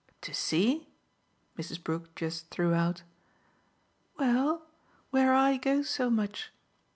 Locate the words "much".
6.09-6.51